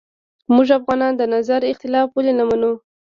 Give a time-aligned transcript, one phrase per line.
[0.53, 2.71] موږ افغانان د نظر اختلاف ولې نه منو